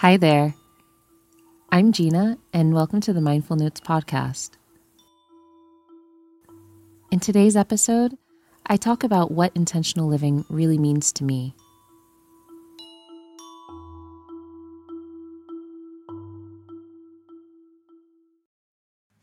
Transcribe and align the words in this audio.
Hi 0.00 0.18
there. 0.18 0.54
I'm 1.72 1.90
Gina, 1.90 2.36
and 2.52 2.74
welcome 2.74 3.00
to 3.00 3.14
the 3.14 3.22
Mindful 3.22 3.56
Notes 3.56 3.80
podcast. 3.80 4.50
In 7.10 7.18
today's 7.18 7.56
episode, 7.56 8.18
I 8.66 8.76
talk 8.76 9.04
about 9.04 9.30
what 9.30 9.56
intentional 9.56 10.06
living 10.06 10.44
really 10.50 10.76
means 10.76 11.12
to 11.12 11.24
me. 11.24 11.54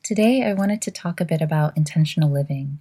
Today, 0.01 0.43
I 0.43 0.53
wanted 0.53 0.81
to 0.81 0.91
talk 0.91 1.21
a 1.21 1.25
bit 1.25 1.43
about 1.43 1.77
intentional 1.77 2.31
living. 2.31 2.79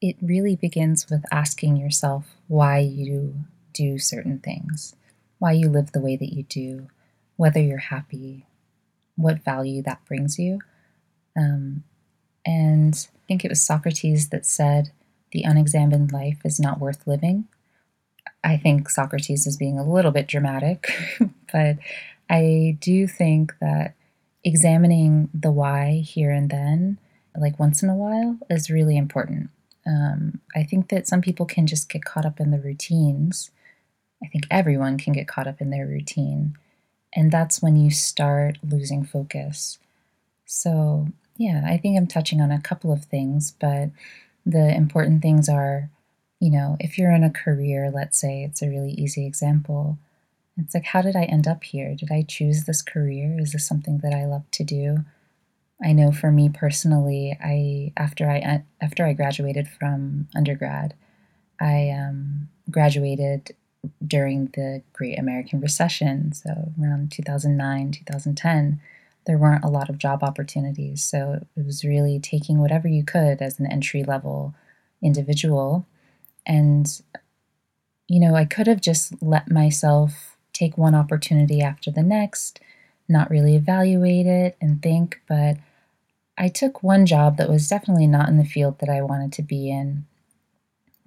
It 0.00 0.16
really 0.22 0.56
begins 0.56 1.10
with 1.10 1.26
asking 1.30 1.76
yourself 1.76 2.38
why 2.48 2.78
you 2.78 3.34
do 3.74 3.98
certain 3.98 4.38
things, 4.38 4.96
why 5.38 5.52
you 5.52 5.68
live 5.68 5.92
the 5.92 6.00
way 6.00 6.16
that 6.16 6.32
you 6.32 6.44
do, 6.44 6.88
whether 7.36 7.60
you're 7.60 7.78
happy, 7.78 8.46
what 9.16 9.44
value 9.44 9.82
that 9.82 10.04
brings 10.06 10.38
you. 10.38 10.60
Um, 11.36 11.84
and 12.44 12.94
I 12.94 13.20
think 13.26 13.44
it 13.44 13.50
was 13.50 13.60
Socrates 13.60 14.28
that 14.30 14.46
said, 14.46 14.92
the 15.32 15.42
unexamined 15.44 16.12
life 16.12 16.38
is 16.44 16.60
not 16.60 16.78
worth 16.78 17.06
living. 17.06 17.46
I 18.44 18.56
think 18.56 18.90
Socrates 18.90 19.46
is 19.46 19.56
being 19.56 19.78
a 19.78 19.88
little 19.88 20.10
bit 20.10 20.28
dramatic, 20.28 20.92
but 21.52 21.78
I 22.28 22.76
do 22.80 23.06
think 23.06 23.54
that 23.60 23.94
examining 24.44 25.30
the 25.32 25.50
why 25.50 26.02
here 26.04 26.30
and 26.30 26.50
then, 26.50 26.98
like 27.36 27.58
once 27.58 27.82
in 27.82 27.88
a 27.88 27.96
while, 27.96 28.38
is 28.50 28.70
really 28.70 28.96
important. 28.96 29.50
Um, 29.86 30.40
I 30.54 30.64
think 30.64 30.88
that 30.90 31.08
some 31.08 31.20
people 31.20 31.46
can 31.46 31.66
just 31.66 31.88
get 31.88 32.04
caught 32.04 32.26
up 32.26 32.40
in 32.40 32.50
the 32.50 32.58
routines. 32.58 33.50
I 34.22 34.28
think 34.28 34.46
everyone 34.50 34.98
can 34.98 35.12
get 35.12 35.28
caught 35.28 35.46
up 35.46 35.60
in 35.60 35.70
their 35.70 35.86
routine. 35.86 36.56
And 37.14 37.30
that's 37.30 37.60
when 37.60 37.76
you 37.76 37.90
start 37.90 38.58
losing 38.62 39.04
focus. 39.04 39.78
So, 40.46 41.08
yeah, 41.36 41.62
I 41.66 41.76
think 41.76 41.96
I'm 41.96 42.06
touching 42.06 42.40
on 42.40 42.50
a 42.50 42.60
couple 42.60 42.92
of 42.92 43.04
things, 43.04 43.52
but 43.60 43.90
the 44.44 44.74
important 44.74 45.22
things 45.22 45.48
are, 45.48 45.90
you 46.40 46.50
know, 46.50 46.76
if 46.80 46.98
you're 46.98 47.12
in 47.12 47.24
a 47.24 47.30
career, 47.30 47.90
let's 47.92 48.18
say 48.18 48.42
it's 48.42 48.62
a 48.62 48.68
really 48.68 48.92
easy 48.92 49.26
example. 49.26 49.98
It's 50.58 50.74
like, 50.74 50.84
how 50.84 51.02
did 51.02 51.16
I 51.16 51.24
end 51.24 51.46
up 51.46 51.64
here? 51.64 51.94
Did 51.94 52.10
I 52.10 52.22
choose 52.22 52.64
this 52.64 52.82
career? 52.82 53.38
Is 53.38 53.52
this 53.52 53.66
something 53.66 53.98
that 53.98 54.12
I 54.12 54.26
love 54.26 54.50
to 54.52 54.64
do? 54.64 55.04
I 55.82 55.92
know 55.92 56.12
for 56.12 56.30
me 56.30 56.48
personally, 56.48 57.36
I 57.42 57.92
after 57.96 58.30
I 58.30 58.62
after 58.80 59.04
I 59.04 59.14
graduated 59.14 59.68
from 59.68 60.28
undergrad, 60.34 60.94
I 61.60 61.90
um, 61.90 62.48
graduated 62.70 63.56
during 64.06 64.46
the 64.54 64.82
Great 64.92 65.18
American 65.18 65.60
Recession, 65.60 66.32
so 66.32 66.72
around 66.80 67.10
2009, 67.12 67.92
2010, 67.92 68.80
there 69.26 69.38
weren't 69.38 69.64
a 69.64 69.68
lot 69.68 69.88
of 69.88 69.98
job 69.98 70.22
opportunities. 70.22 71.02
So 71.04 71.40
it 71.56 71.66
was 71.66 71.84
really 71.84 72.18
taking 72.18 72.58
whatever 72.58 72.88
you 72.88 73.04
could 73.04 73.40
as 73.40 73.58
an 73.58 73.70
entry 73.70 74.02
level 74.04 74.54
individual. 75.02 75.86
And, 76.46 76.86
you 78.08 78.20
know, 78.20 78.34
I 78.34 78.44
could 78.44 78.66
have 78.66 78.80
just 78.80 79.20
let 79.22 79.50
myself 79.50 80.36
take 80.52 80.76
one 80.76 80.94
opportunity 80.94 81.60
after 81.60 81.90
the 81.90 82.02
next, 82.02 82.60
not 83.08 83.30
really 83.30 83.56
evaluate 83.56 84.26
it 84.26 84.56
and 84.60 84.82
think, 84.82 85.20
but 85.28 85.56
I 86.38 86.48
took 86.48 86.82
one 86.82 87.06
job 87.06 87.36
that 87.36 87.50
was 87.50 87.68
definitely 87.68 88.06
not 88.06 88.28
in 88.28 88.38
the 88.38 88.44
field 88.44 88.78
that 88.80 88.88
I 88.88 89.02
wanted 89.02 89.32
to 89.34 89.42
be 89.42 89.70
in. 89.70 90.06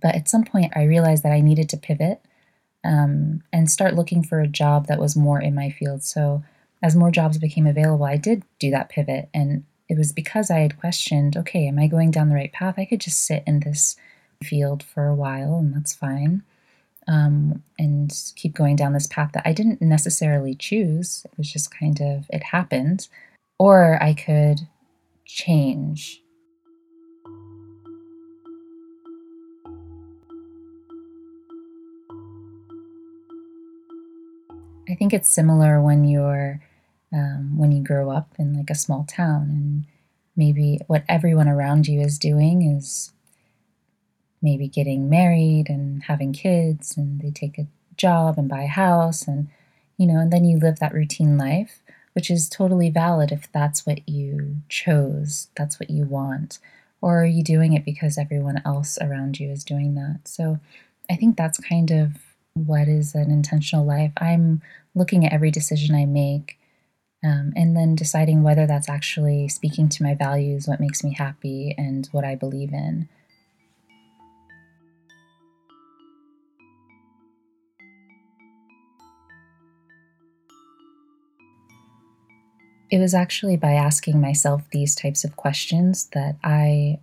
But 0.02 0.16
at 0.16 0.30
some 0.30 0.44
point, 0.44 0.74
I 0.76 0.84
realized 0.84 1.24
that 1.24 1.32
I 1.32 1.42
needed 1.42 1.68
to 1.70 1.78
pivot 1.78 2.22
um, 2.86 3.42
and 3.52 3.70
start 3.70 3.96
looking 3.96 4.24
for 4.24 4.40
a 4.40 4.48
job 4.48 4.88
that 4.88 5.00
was 5.00 5.16
more 5.16 5.42
in 5.42 5.56
my 5.56 5.70
field. 5.70 6.04
So, 6.04 6.44
as 6.84 6.96
more 6.96 7.12
jobs 7.12 7.38
became 7.38 7.66
available, 7.66 8.06
I 8.06 8.18
did 8.18 8.44
do 8.60 8.70
that 8.72 8.90
pivot. 8.90 9.28
And 9.34 9.64
it 9.90 9.98
was 9.98 10.12
because 10.12 10.52
I 10.52 10.60
had 10.60 10.80
questioned 10.80 11.36
okay, 11.36 11.68
am 11.68 11.80
I 11.80 11.88
going 11.88 12.12
down 12.12 12.30
the 12.30 12.36
right 12.36 12.54
path? 12.54 12.76
I 12.78 12.86
could 12.86 13.02
just 13.02 13.26
sit 13.26 13.44
in 13.48 13.62
this 13.62 13.96
field 14.44 14.84
for 14.84 15.08
a 15.08 15.16
while, 15.16 15.58
and 15.58 15.76
that's 15.76 15.96
fine. 15.96 16.44
Um, 17.08 17.64
and 17.78 18.12
keep 18.36 18.56
going 18.56 18.76
down 18.76 18.94
this 18.94 19.08
path 19.08 19.32
that 19.34 19.44
I 19.46 19.54
didn't 19.54 19.82
necessarily 19.82 20.56
choose. 20.56 21.24
It 21.26 21.38
was 21.38 21.52
just 21.52 21.70
kind 21.78 22.02
of, 22.02 22.26
it 22.30 22.42
happened. 22.42 23.08
Or 23.60 24.02
I 24.02 24.14
could 24.14 24.62
change 25.24 26.22
I 34.90 34.96
think 34.96 35.14
it's 35.14 35.30
similar 35.30 35.82
when 35.82 36.06
you're 36.06 36.62
um, 37.14 37.58
when 37.58 37.72
you 37.72 37.84
grow 37.84 38.12
up 38.12 38.34
in 38.38 38.54
like 38.56 38.70
a 38.70 38.76
small 38.76 39.06
town 39.08 39.50
and 39.50 39.86
maybe 40.36 40.80
what 40.88 41.04
everyone 41.08 41.48
around 41.48 41.88
you 41.88 42.02
is 42.02 42.20
doing 42.20 42.62
is 42.62 43.14
maybe 44.42 44.68
getting 44.68 45.10
married 45.10 45.70
and 45.70 46.04
having 46.04 46.34
kids 46.34 46.98
and 46.98 47.22
they 47.22 47.32
take 47.32 47.58
a 47.58 47.68
job 47.96 48.38
and 48.38 48.50
buy 48.50 48.64
a 48.64 48.68
house 48.68 49.28
and 49.28 49.48
you 49.98 50.06
know 50.06 50.20
and 50.20 50.32
then 50.32 50.44
you 50.44 50.60
live 50.60 50.80
that 50.80 50.94
routine 50.94 51.38
life 51.38 51.82
which 52.14 52.30
is 52.30 52.50
totally 52.50 52.90
valid 52.90 53.32
if 53.32 53.50
that's 53.52 53.86
what 53.86 54.08
you 54.08 54.58
chose 54.68 55.48
that's 55.56 55.80
what 55.80 55.90
you 55.90 56.04
want 56.06 56.60
or 57.02 57.22
are 57.22 57.26
you 57.26 57.44
doing 57.44 57.74
it 57.74 57.86
because 57.86 58.18
everyone 58.18 58.62
else 58.66 58.98
around 59.00 59.40
you 59.40 59.52
is 59.52 59.64
doing 59.64 59.96
that? 59.96 60.22
So 60.26 60.60
i 61.10 61.16
think 61.16 61.38
that's 61.38 61.60
kind 61.60 61.92
of 61.92 62.35
what 62.56 62.88
is 62.88 63.16
an 63.16 63.30
intentional 63.30 63.86
life, 63.86 64.14
I'm 64.18 64.62
looking 64.96 65.26
at 65.26 65.34
every 65.34 65.52
decision 65.52 65.94
I 65.94 66.06
make 66.06 66.58
um, 67.22 67.52
and 67.56 67.76
then 67.76 67.96
deciding 67.96 68.44
whether 68.44 68.66
that's 68.66 68.88
actually 68.88 69.50
speaking 69.50 69.90
to 69.90 70.04
my 70.04 70.16
values, 70.16 70.66
what 70.66 70.80
makes 70.80 71.04
me 71.04 71.14
happy, 71.14 71.76
and 71.78 72.08
what 72.14 72.24
I 72.24 72.36
believe 72.36 72.72
in. 72.72 73.10
It 82.90 83.00
was 83.00 83.14
actually 83.14 83.58
by 83.58 83.74
asking 83.74 84.22
myself 84.22 84.62
these 84.72 84.96
types 84.96 85.26
of 85.26 85.36
questions 85.36 86.08
that 86.14 86.38
I 86.42 87.00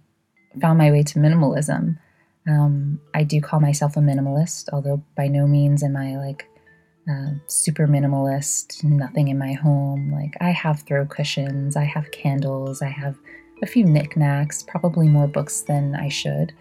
found 0.58 0.78
my 0.78 0.90
way 0.90 1.02
to 1.02 1.18
minimalism. 1.18 1.98
Um, 2.48 3.00
I 3.14 3.22
do 3.22 3.40
call 3.40 3.60
myself 3.60 3.96
a 3.96 4.00
minimalist, 4.00 4.68
although 4.72 5.02
by 5.16 5.28
no 5.28 5.46
means 5.46 5.82
am 5.82 5.96
I 5.96 6.16
like 6.16 6.48
uh, 7.10 7.30
super 7.46 7.86
minimalist, 7.86 8.84
nothing 8.84 9.28
in 9.28 9.38
my 9.38 9.52
home. 9.52 10.12
Like, 10.12 10.36
I 10.40 10.50
have 10.50 10.80
throw 10.80 11.06
cushions, 11.06 11.76
I 11.76 11.84
have 11.84 12.10
candles, 12.10 12.82
I 12.82 12.88
have 12.88 13.16
a 13.62 13.66
few 13.66 13.84
knickknacks, 13.84 14.62
probably 14.62 15.08
more 15.08 15.28
books 15.28 15.62
than 15.62 15.94
I 15.94 16.08
should, 16.08 16.52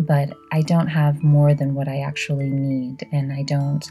but 0.00 0.30
I 0.52 0.62
don't 0.62 0.88
have 0.88 1.22
more 1.22 1.54
than 1.54 1.74
what 1.74 1.88
I 1.88 2.00
actually 2.00 2.50
need, 2.50 3.06
and 3.12 3.32
I 3.32 3.42
don't 3.42 3.84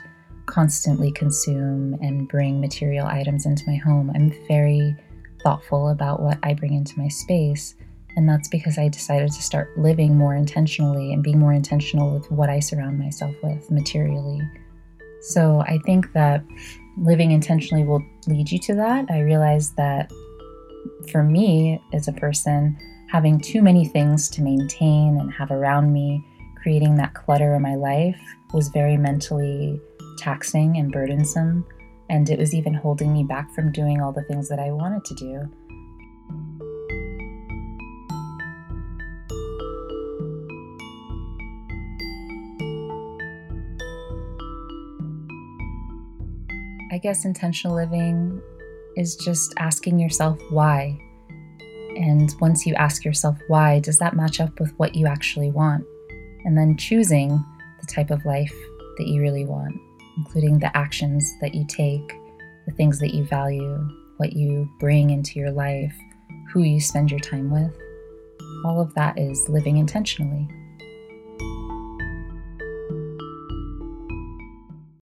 constantly 0.45 1.11
consume 1.11 1.97
and 2.01 2.27
bring 2.27 2.61
material 2.61 3.07
items 3.07 3.45
into 3.45 3.63
my 3.67 3.75
home. 3.75 4.11
I'm 4.13 4.33
very 4.47 4.95
thoughtful 5.43 5.89
about 5.89 6.21
what 6.21 6.37
I 6.43 6.53
bring 6.53 6.73
into 6.73 6.99
my 6.99 7.07
space 7.07 7.75
and 8.15 8.27
that's 8.29 8.47
because 8.47 8.77
I 8.77 8.87
decided 8.87 9.31
to 9.31 9.41
start 9.41 9.77
living 9.77 10.17
more 10.17 10.35
intentionally 10.35 11.13
and 11.13 11.23
being 11.23 11.39
more 11.39 11.53
intentional 11.53 12.13
with 12.13 12.31
what 12.31 12.49
I 12.49 12.59
surround 12.59 12.97
myself 12.97 13.35
with 13.43 13.69
materially. 13.69 14.41
So 15.21 15.61
I 15.61 15.79
think 15.85 16.13
that 16.13 16.43
living 16.97 17.31
intentionally 17.31 17.83
will 17.83 18.03
lead 18.27 18.51
you 18.51 18.59
to 18.59 18.75
that. 18.75 19.05
I 19.09 19.19
realized 19.19 19.75
that 19.77 20.11
for 21.11 21.23
me 21.23 21.81
as 21.93 22.07
a 22.07 22.13
person, 22.13 22.77
having 23.09 23.39
too 23.39 23.61
many 23.61 23.85
things 23.85 24.29
to 24.29 24.41
maintain 24.41 25.17
and 25.17 25.31
have 25.33 25.51
around 25.51 25.91
me, 25.91 26.23
creating 26.61 26.95
that 26.95 27.13
clutter 27.13 27.53
in 27.55 27.61
my 27.61 27.75
life 27.75 28.19
was 28.53 28.69
very 28.69 28.97
mentally 28.97 29.79
taxing 30.17 30.77
and 30.77 30.91
burdensome. 30.91 31.65
And 32.09 32.29
it 32.29 32.39
was 32.39 32.53
even 32.53 32.73
holding 32.73 33.11
me 33.11 33.23
back 33.23 33.51
from 33.53 33.71
doing 33.71 33.99
all 34.01 34.11
the 34.11 34.23
things 34.23 34.47
that 34.49 34.59
I 34.59 34.71
wanted 34.71 35.03
to 35.05 35.15
do. 35.15 35.49
I 46.91 46.99
guess 46.99 47.25
intentional 47.25 47.75
living 47.75 48.41
is 48.95 49.15
just 49.15 49.53
asking 49.57 49.99
yourself 49.99 50.39
why. 50.49 50.99
And 51.97 52.33
once 52.39 52.65
you 52.65 52.75
ask 52.75 53.03
yourself 53.03 53.37
why, 53.47 53.79
does 53.79 53.97
that 53.99 54.15
match 54.15 54.39
up 54.39 54.59
with 54.59 54.71
what 54.77 54.95
you 54.95 55.07
actually 55.07 55.49
want? 55.49 55.83
And 56.43 56.57
then 56.57 56.77
choosing 56.77 57.43
the 57.81 57.87
type 57.87 58.11
of 58.11 58.23
life 58.25 58.53
that 58.97 59.07
you 59.07 59.21
really 59.21 59.45
want, 59.45 59.75
including 60.17 60.59
the 60.59 60.75
actions 60.77 61.33
that 61.41 61.55
you 61.55 61.65
take, 61.67 62.07
the 62.67 62.73
things 62.73 62.99
that 62.99 63.13
you 63.13 63.25
value, 63.25 63.89
what 64.17 64.33
you 64.33 64.69
bring 64.79 65.09
into 65.09 65.39
your 65.39 65.51
life, 65.51 65.95
who 66.51 66.61
you 66.61 66.79
spend 66.79 67.09
your 67.09 67.19
time 67.19 67.49
with. 67.49 67.75
All 68.63 68.79
of 68.79 68.93
that 68.93 69.17
is 69.17 69.49
living 69.49 69.77
intentionally. 69.77 70.47